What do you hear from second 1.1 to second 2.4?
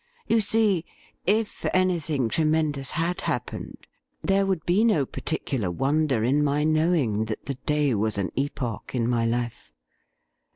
if anything